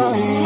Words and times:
for 0.00 0.16
you. 0.16 0.39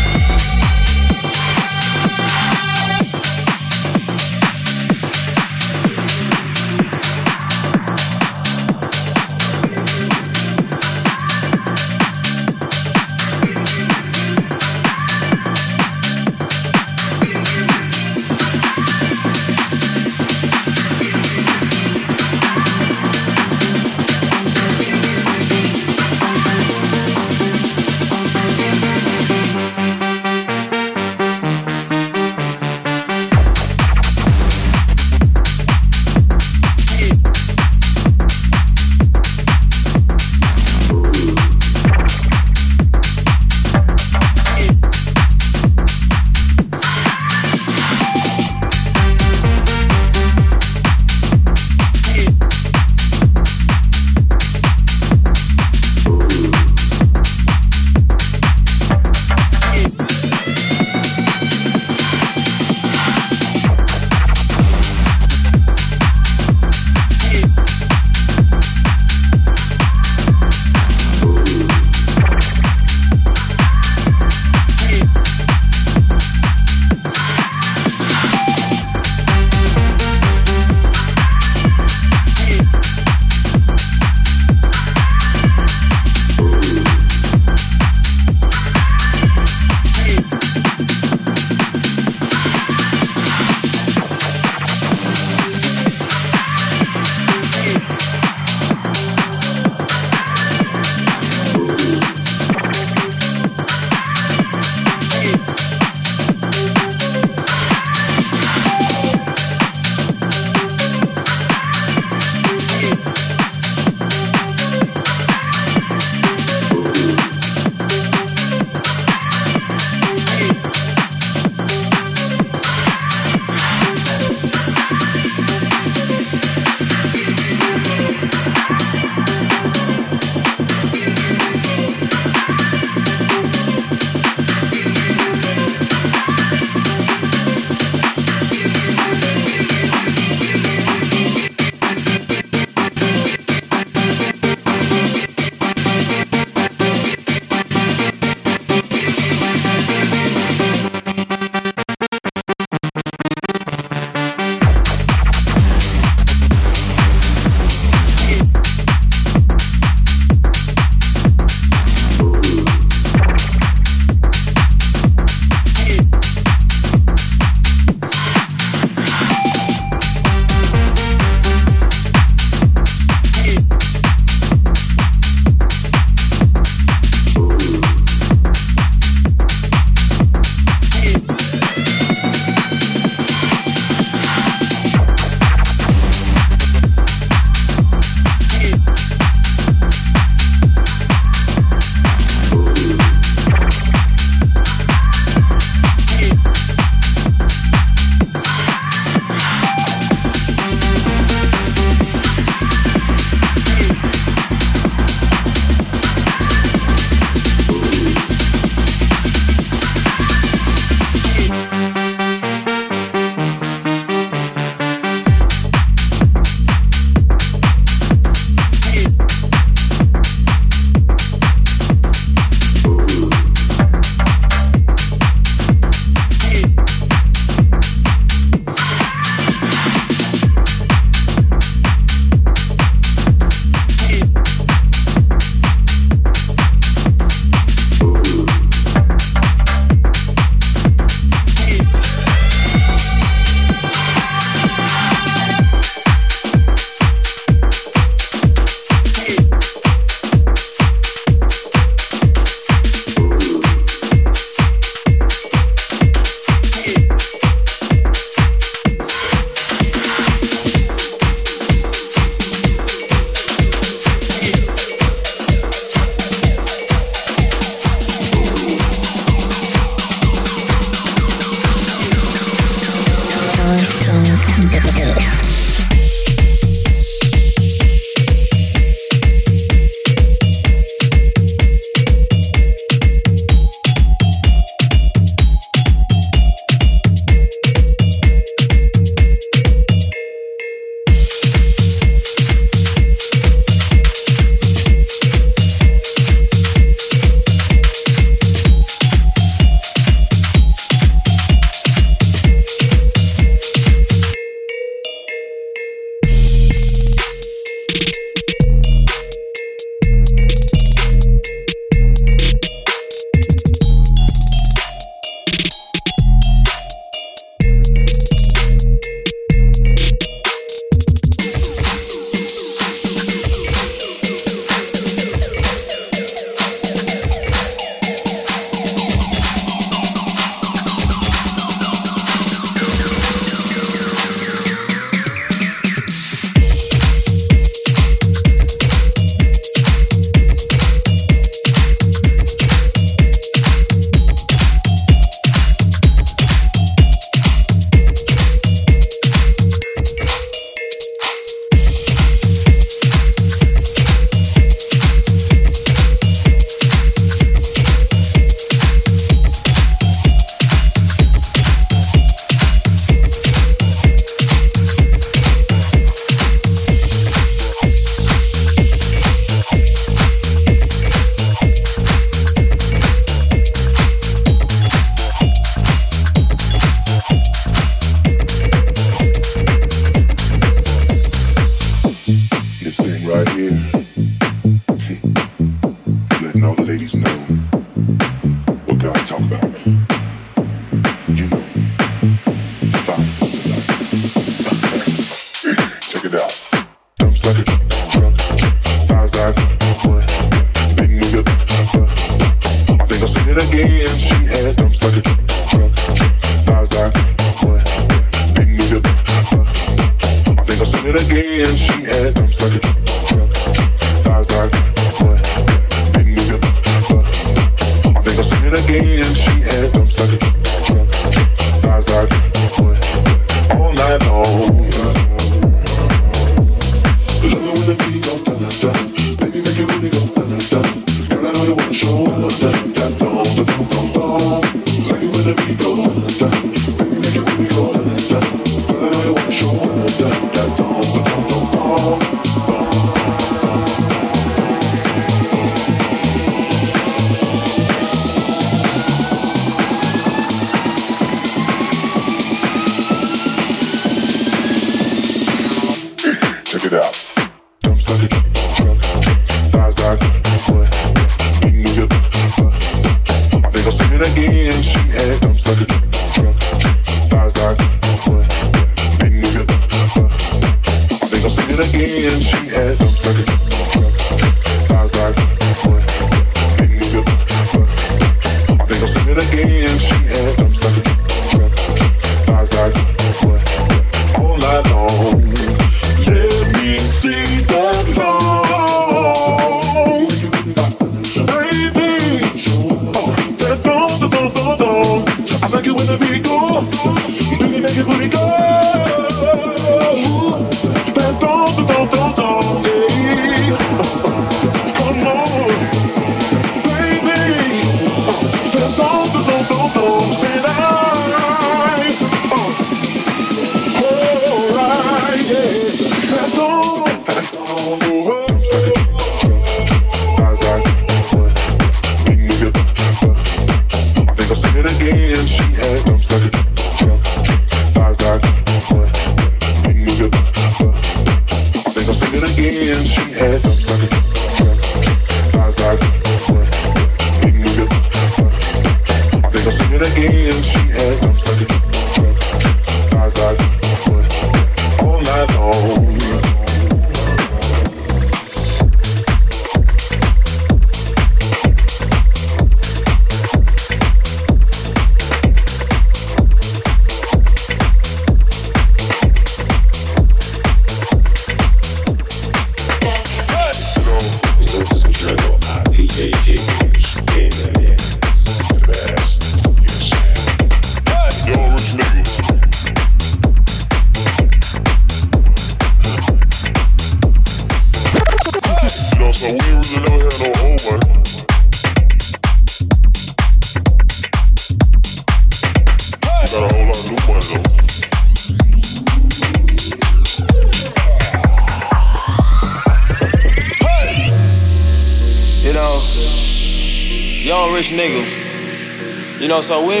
Know, 599.54 599.60
so 599.60 599.86
we 599.86 600.00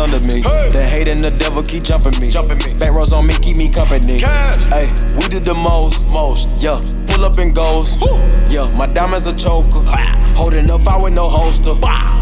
under 0.00 0.20
me. 0.26 0.40
Hey. 0.40 0.68
The 0.70 0.82
hate 0.84 1.08
and 1.08 1.20
the 1.20 1.30
devil 1.30 1.62
keep 1.62 1.84
jumping 1.84 2.18
me. 2.20 2.30
Jumping 2.30 2.58
me. 2.66 2.78
Back 2.78 2.92
rows 2.92 3.12
on 3.12 3.26
me, 3.26 3.34
keep 3.34 3.56
me 3.56 3.68
company. 3.68 4.18
Hey, 4.18 4.90
we 5.14 5.28
did 5.28 5.44
the 5.44 5.54
most, 5.54 6.08
most, 6.08 6.48
yeah 6.58 6.80
pull 7.20 7.24
up 7.24 7.38
and 7.38 7.54
goes. 7.54 8.00
Yeah, 8.50 8.70
my 8.76 8.86
diamonds 8.86 9.26
a 9.26 9.34
choker. 9.34 9.80
Holding 10.34 10.70
up, 10.70 10.86
I 10.86 10.96
with 10.96 11.14
no 11.14 11.28
holster. 11.28 11.74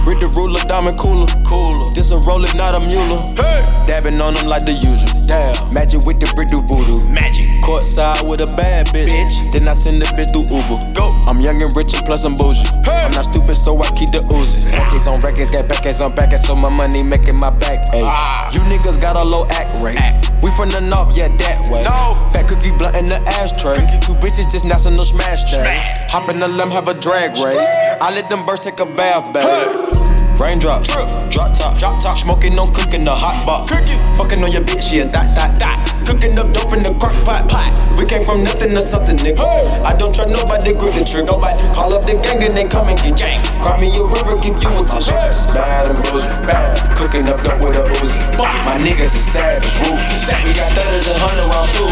Read 0.09 0.21
the 0.21 0.29
ruler, 0.29 0.59
diamond 0.65 0.99
cooler. 0.99 1.29
Cooler. 1.45 1.93
This 1.93 2.13
a 2.13 2.19
roller, 2.25 2.49
not 2.57 2.73
a 2.73 2.81
mule. 2.81 3.21
Hey. 3.37 3.61
Dabbing 3.85 4.19
on 4.23 4.33
them 4.33 4.47
like 4.47 4.65
the 4.65 4.73
usual. 4.73 5.27
Damn. 5.27 5.53
Magic 5.71 6.01
with 6.07 6.19
the 6.19 6.33
brick 6.33 6.49
do 6.49 6.63
voodoo. 6.63 7.05
Magic. 7.13 7.45
Courtside 7.61 8.27
with 8.27 8.41
a 8.41 8.47
bad 8.47 8.87
bitch. 8.87 9.13
bitch. 9.13 9.53
Then 9.53 9.69
I 9.69 9.75
send 9.75 10.01
the 10.01 10.07
bitch 10.17 10.33
through 10.33 10.49
Uber. 10.49 10.97
Go. 10.97 11.13
I'm 11.29 11.43
young 11.43 11.61
and 11.61 11.77
rich 11.77 11.93
and 11.93 12.07
plus 12.07 12.25
I'm 12.25 12.37
bougie. 12.37 12.65
Hey. 12.89 13.05
I'm 13.05 13.11
not 13.11 13.29
stupid, 13.29 13.55
so 13.57 13.77
I 13.83 13.91
keep 13.93 14.09
the 14.09 14.25
oozing. 14.33 14.65
Records 14.73 15.07
on 15.07 15.21
records, 15.21 15.53
got 15.53 15.69
backers 15.69 16.01
on 16.01 16.15
backers, 16.15 16.41
so 16.47 16.57
my 16.57 16.73
money 16.73 17.03
making 17.03 17.37
my 17.37 17.51
back. 17.51 17.77
Ay. 17.93 18.09
Ah. 18.09 18.49
You 18.51 18.61
niggas 18.61 18.99
got 18.99 19.15
a 19.15 19.23
low 19.23 19.45
act 19.51 19.79
rate. 19.81 20.01
Act. 20.01 20.33
We 20.41 20.49
from 20.53 20.71
the 20.71 20.81
north, 20.81 21.15
yeah, 21.15 21.29
that 21.29 21.69
way. 21.69 21.85
No. 21.85 22.17
Fat 22.33 22.49
cookie 22.49 22.71
blunt 22.71 22.97
and 22.97 23.09
the 23.09 23.21
ashtray. 23.37 23.77
Two 24.01 24.17
bitches 24.17 24.51
just 24.51 24.65
national 24.65 25.05
smash 25.05 25.51
day. 25.53 25.85
Hop 26.09 26.31
in 26.31 26.41
the 26.41 26.49
limb, 26.49 26.71
have 26.71 26.89
a 26.89 26.95
drag 26.95 27.33
race. 27.45 27.69
I 28.01 28.09
let 28.15 28.31
them 28.31 28.47
birds 28.47 28.61
take 28.61 28.81
a 28.81 28.87
bath, 28.87 29.35
babe. 29.35 29.98
Raindrop, 30.39 30.87
drip, 30.87 31.11
drop 31.35 31.51
top, 31.53 31.77
drop 31.79 32.01
top. 32.01 32.17
Smoking, 32.17 32.55
no 32.55 32.71
cooking, 32.71 33.03
the 33.03 33.11
hot 33.11 33.43
pot. 33.43 33.67
Cooking, 33.67 33.99
fucking 34.15 34.39
on 34.39 34.53
your 34.55 34.63
bitch, 34.63 34.95
yeah, 34.95 35.05
that, 35.11 35.35
that, 35.35 35.59
that. 35.59 35.77
Cooking 36.07 36.39
up 36.39 36.55
dope 36.55 36.73
in 36.73 36.79
the 36.79 36.95
crock 36.95 37.13
pot, 37.27 37.51
pot. 37.51 37.75
We 37.99 38.07
came 38.07 38.23
from 38.23 38.47
nothing 38.47 38.71
to 38.71 38.81
something, 38.81 39.19
nigga. 39.19 39.43
I 39.83 39.93
don't 39.99 40.15
trust 40.15 40.31
nobody, 40.31 40.73
grip 40.73 40.95
the 40.95 41.03
trick. 41.03 41.27
Nobody 41.27 41.59
call 41.75 41.91
up 41.93 42.07
the 42.07 42.15
gang 42.23 42.39
and 42.39 42.55
they 42.55 42.71
come 42.71 42.87
and 42.87 42.95
get 43.03 43.19
gang. 43.19 43.43
Cry 43.59 43.83
me 43.83 43.91
a 43.91 44.07
river, 44.07 44.39
give 44.39 44.55
you 44.63 44.71
a 44.79 44.81
tissue. 44.87 45.11
It's 45.27 45.51
bad 45.51 45.91
and 45.91 45.99
bullshit, 46.07 46.31
bad. 46.47 46.71
Cooking 46.95 47.27
up 47.27 47.43
dope 47.43 47.59
with 47.59 47.75
a 47.75 47.83
Uzi. 47.99 48.23
My 48.39 48.79
niggas 48.79 49.19
is 49.19 49.27
savage, 49.27 49.67
ruthless. 49.83 50.23
We 50.47 50.55
got 50.55 50.71
thudders 50.71 51.11
and 51.11 51.19
hundred 51.19 51.51
round 51.51 51.67
too. 51.75 51.91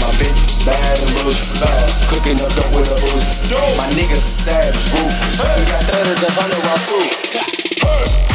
My 0.00 0.10
bitch 0.16 0.64
bad 0.64 0.96
and 0.96 1.12
bullshit, 1.20 1.60
bad. 1.60 1.86
Cooking 2.08 2.40
up 2.40 2.50
dope 2.56 2.72
with 2.72 2.88
a 2.88 2.96
Uzi. 3.12 3.52
My 3.76 3.84
niggas 3.92 4.24
is 4.24 4.48
savage, 4.48 4.80
ruthless. 4.96 5.44
We 5.44 5.62
got 5.68 5.84
thudders 5.84 6.24
and 6.24 6.34
hundred 6.40 6.62
round 6.64 6.82
too. 6.88 7.51
Hey. 7.84 8.31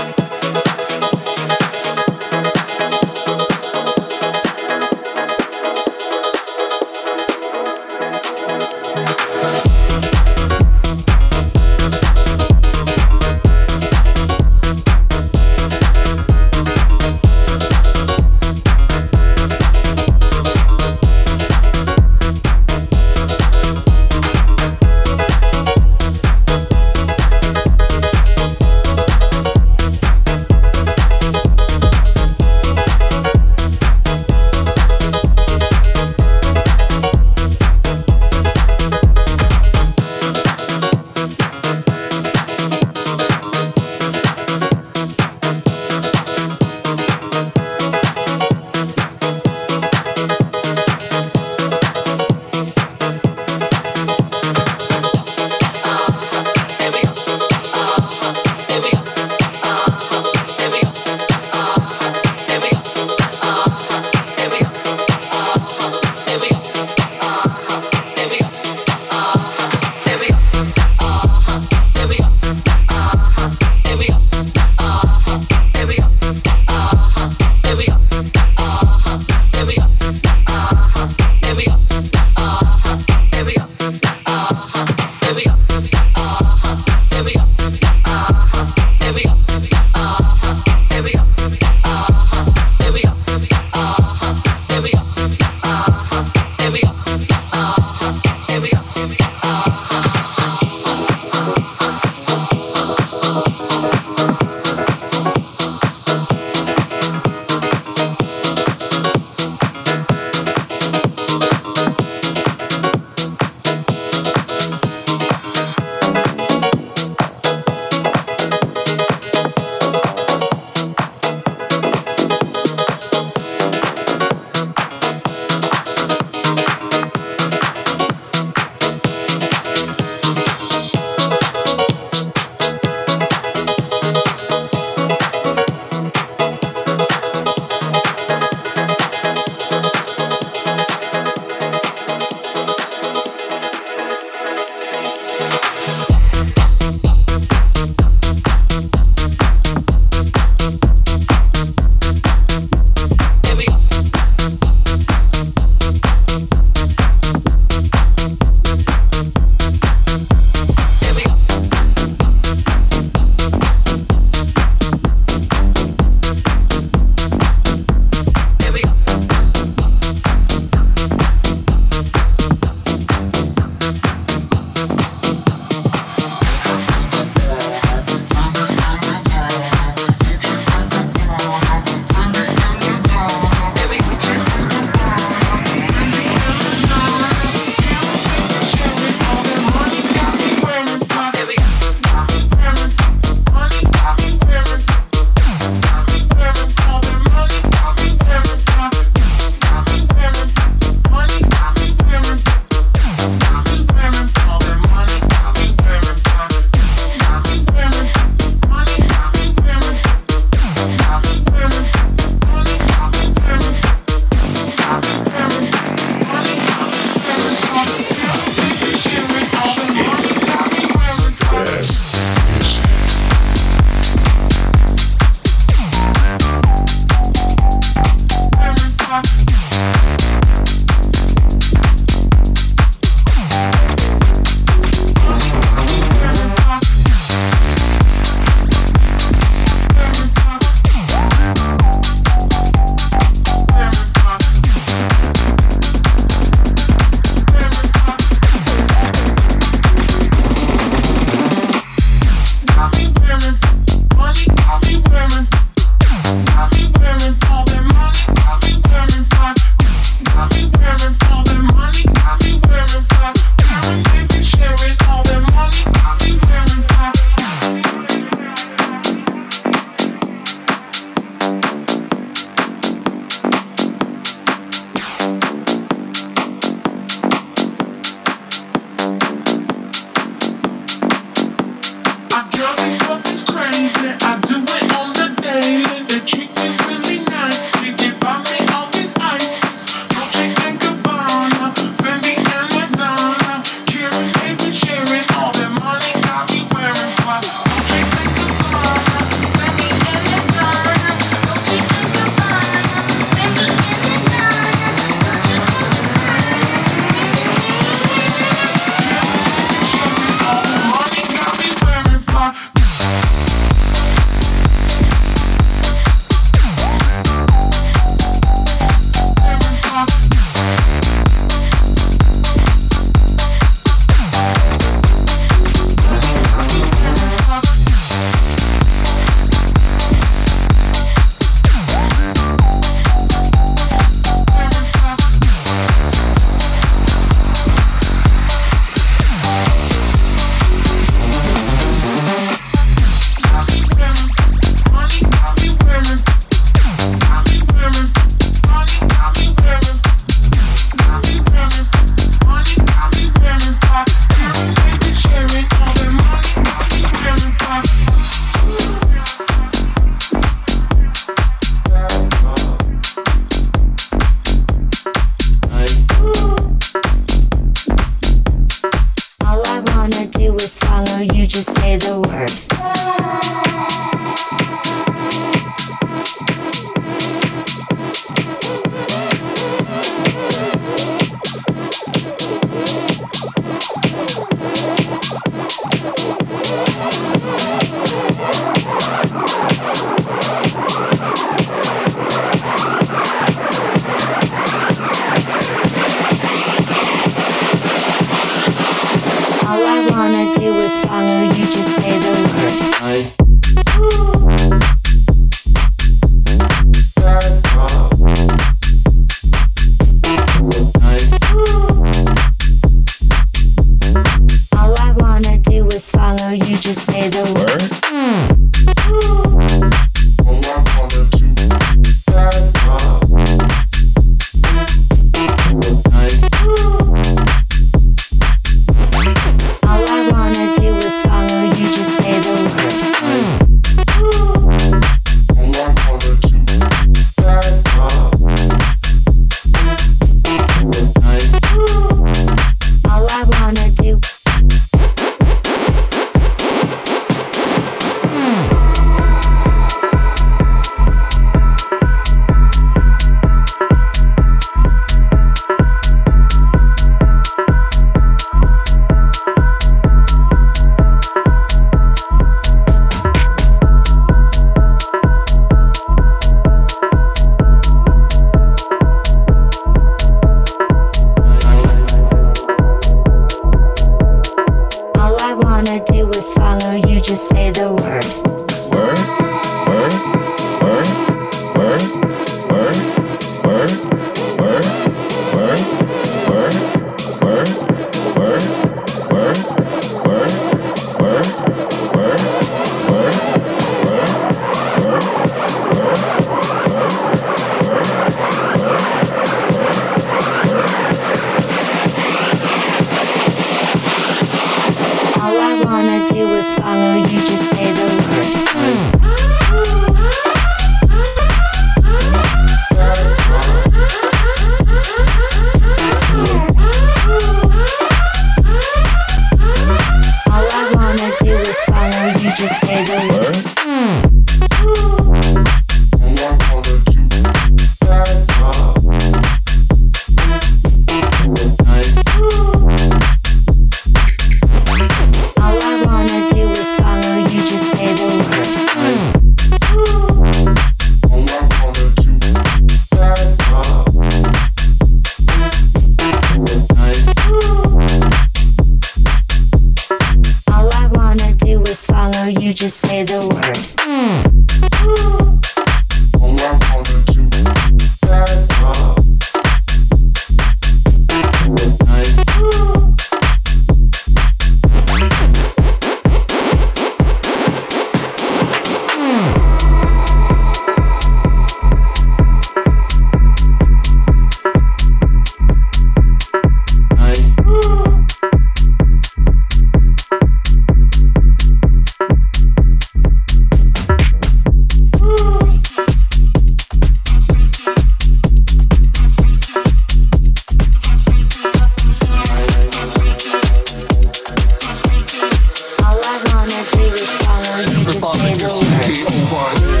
legacy 598.61 598.85
take 598.97 599.25
over. 599.25 600.00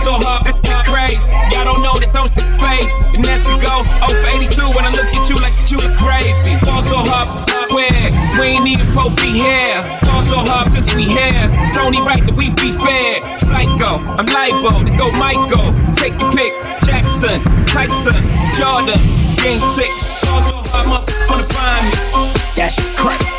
so 0.00 0.16
hard, 0.16 0.48
I 0.48 0.52
crazy. 0.88 1.36
Y'all 1.52 1.68
don't 1.68 1.84
know 1.84 1.92
that 2.00 2.12
those 2.16 2.32
phase. 2.56 2.88
And 3.12 3.20
as 3.28 3.44
we 3.44 3.52
go, 3.60 3.84
oh 3.84 4.08
for 4.08 4.30
82, 4.32 4.56
when 4.72 4.84
I 4.88 4.92
look 4.96 5.12
at 5.12 5.28
you 5.28 5.36
like 5.44 5.52
you 5.68 5.76
the 5.76 5.92
gravy. 6.00 6.56
Fall 6.64 6.80
so 6.80 6.96
hard, 7.04 7.28
quick. 7.68 7.92
we 8.40 8.56
ain't 8.56 8.66
even 8.66 8.88
pope 8.96 9.14
be 9.20 9.28
here. 9.28 9.84
Fall 10.08 10.24
so 10.24 10.40
hard 10.40 10.72
since 10.72 10.88
we 10.96 11.04
here. 11.04 11.52
It's 11.60 11.76
only 11.76 12.00
right 12.00 12.24
that 12.24 12.34
we 12.34 12.48
be 12.56 12.72
fair. 12.72 13.20
Psycho, 13.36 14.00
I'm 14.16 14.26
libo 14.26 14.80
to 14.88 14.92
go 14.96 15.12
Michael. 15.20 15.68
Take 15.92 16.16
your 16.16 16.32
pick. 16.32 16.52
Jackson, 16.88 17.44
Tyson, 17.68 18.24
Jordan, 18.56 19.00
Game 19.36 19.60
Six. 19.76 20.24
Fall 20.24 20.40
so 20.40 20.56
hard, 20.72 20.88
motherfucker, 20.88 21.46
find 21.52 21.84
me. 21.92 22.32
That's 22.56 22.80
crazy. 22.96 23.29